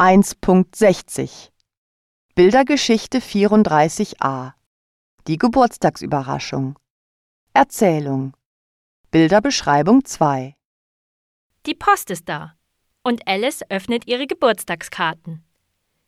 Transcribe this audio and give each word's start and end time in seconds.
1.60 0.00 1.50
Bildergeschichte 2.36 3.18
34a 3.18 4.52
Die 5.26 5.38
Geburtstagsüberraschung 5.38 6.78
Erzählung 7.52 8.36
Bilderbeschreibung 9.10 10.04
2 10.04 10.54
Die 11.66 11.74
Post 11.74 12.12
ist 12.12 12.28
da 12.28 12.54
und 13.02 13.26
Alice 13.26 13.64
öffnet 13.70 14.06
ihre 14.06 14.28
Geburtstagskarten. 14.28 15.44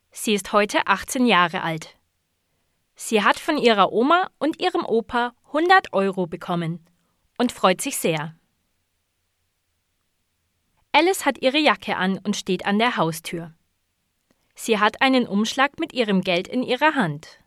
Sie 0.09 0.35
ist 0.35 0.53
heute 0.53 0.87
18 0.87 1.25
Jahre 1.25 1.61
alt. 1.61 1.97
Sie 2.95 3.21
hat 3.21 3.39
von 3.39 3.57
ihrer 3.57 3.91
Oma 3.91 4.29
und 4.39 4.61
ihrem 4.61 4.85
Opa 4.85 5.33
100 5.47 5.91
Euro 5.91 6.27
bekommen 6.27 6.85
und 7.37 7.51
freut 7.51 7.81
sich 7.81 7.97
sehr. 7.97 8.37
Alice 10.93 11.25
hat 11.25 11.41
ihre 11.41 11.59
Jacke 11.59 11.97
an 11.97 12.19
und 12.19 12.37
steht 12.37 12.65
an 12.65 12.79
der 12.79 12.95
Haustür. 12.95 13.53
Sie 14.63 14.77
hat 14.77 15.01
einen 15.01 15.25
Umschlag 15.25 15.79
mit 15.79 15.91
ihrem 15.91 16.21
Geld 16.21 16.47
in 16.47 16.61
ihrer 16.61 16.93
Hand. 16.93 17.39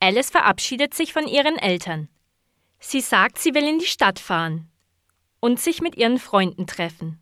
Alice 0.00 0.30
verabschiedet 0.30 0.94
sich 0.94 1.12
von 1.12 1.26
ihren 1.26 1.58
Eltern. 1.58 2.08
Sie 2.80 3.02
sagt, 3.02 3.36
sie 3.36 3.52
will 3.54 3.68
in 3.68 3.78
die 3.78 3.84
Stadt 3.84 4.18
fahren 4.18 4.70
und 5.40 5.60
sich 5.60 5.82
mit 5.82 5.94
ihren 5.94 6.18
Freunden 6.18 6.66
treffen. 6.66 7.20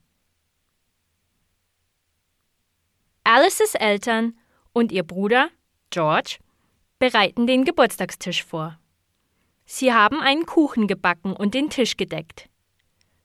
Alices 3.24 3.74
Eltern 3.74 4.38
und 4.73 4.92
ihr 4.92 5.02
Bruder, 5.02 5.51
George, 5.90 6.38
bereiten 7.01 7.48
den 7.48 7.65
Geburtstagstisch 7.65 8.45
vor. 8.45 8.78
Sie 9.65 9.92
haben 9.92 10.20
einen 10.20 10.46
Kuchen 10.46 10.87
gebacken 10.87 11.32
und 11.32 11.52
den 11.54 11.68
Tisch 11.68 11.96
gedeckt. 11.96 12.48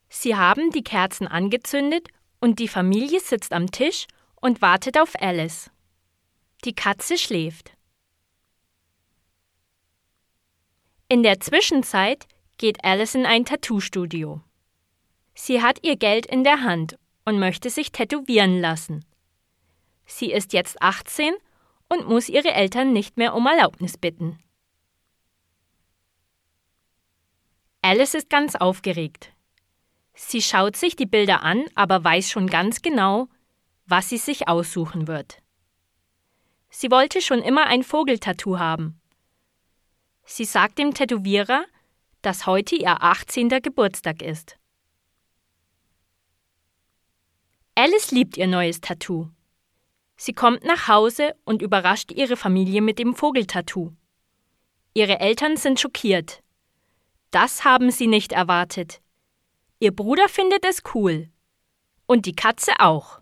Sie 0.09 0.35
haben 0.35 0.71
die 0.71 0.83
Kerzen 0.83 1.27
angezündet 1.27 2.07
und 2.39 2.57
die 2.57 2.67
Familie 2.67 3.19
sitzt 3.19 3.53
am 3.53 3.69
Tisch 3.69 4.07
und 4.41 4.61
wartet 4.61 4.97
auf 4.97 5.15
Alice. 5.21 5.71
Die 6.65 6.73
Katze 6.73 7.17
schläft. 7.17 7.71
In 11.07 11.23
der 11.23 11.39
Zwischenzeit 11.39 12.27
geht 12.57 12.83
Alice 12.83 13.15
in 13.15 13.25
ein 13.25 13.45
Tattoo-Studio. 13.45 14.41
Sie 15.33 15.61
hat 15.61 15.83
ihr 15.83 15.95
Geld 15.95 16.25
in 16.25 16.43
der 16.43 16.61
Hand 16.61 16.97
und 17.25 17.39
möchte 17.39 17.69
sich 17.69 17.91
tätowieren 17.91 18.59
lassen. 18.59 19.05
Sie 20.05 20.31
ist 20.31 20.53
jetzt 20.53 20.81
18 20.81 21.33
und 21.89 22.07
muss 22.07 22.29
ihre 22.29 22.51
Eltern 22.51 22.93
nicht 22.93 23.17
mehr 23.17 23.33
um 23.33 23.45
Erlaubnis 23.45 23.97
bitten. 23.97 24.39
Alice 27.81 28.13
ist 28.13 28.29
ganz 28.29 28.55
aufgeregt. 28.55 29.33
Sie 30.13 30.41
schaut 30.41 30.75
sich 30.75 30.95
die 30.95 31.05
Bilder 31.05 31.41
an, 31.43 31.65
aber 31.73 32.03
weiß 32.03 32.29
schon 32.29 32.47
ganz 32.47 32.81
genau, 32.81 33.27
was 33.91 34.07
sie 34.07 34.17
sich 34.17 34.47
aussuchen 34.47 35.07
wird. 35.07 35.43
Sie 36.69 36.89
wollte 36.89 37.21
schon 37.21 37.41
immer 37.41 37.67
ein 37.67 37.83
Vogeltattoo 37.83 38.57
haben. 38.57 39.01
Sie 40.23 40.45
sagt 40.45 40.79
dem 40.79 40.93
Tätowierer, 40.93 41.65
dass 42.21 42.45
heute 42.45 42.75
ihr 42.75 43.03
18. 43.03 43.49
Geburtstag 43.49 44.21
ist. 44.21 44.57
Alice 47.75 48.11
liebt 48.11 48.37
ihr 48.37 48.47
neues 48.47 48.79
Tattoo. 48.79 49.29
Sie 50.15 50.33
kommt 50.33 50.63
nach 50.63 50.87
Hause 50.87 51.35
und 51.43 51.61
überrascht 51.61 52.11
ihre 52.11 52.37
Familie 52.37 52.81
mit 52.81 52.97
dem 52.97 53.13
Vogeltattoo. 53.13 53.91
Ihre 54.93 55.19
Eltern 55.19 55.57
sind 55.57 55.79
schockiert. 55.79 56.41
Das 57.31 57.65
haben 57.65 57.91
sie 57.91 58.07
nicht 58.07 58.31
erwartet. 58.31 59.01
Ihr 59.79 59.93
Bruder 59.93 60.29
findet 60.29 60.63
es 60.63 60.83
cool. 60.93 61.29
Und 62.05 62.25
die 62.25 62.35
Katze 62.35 62.73
auch. 62.79 63.20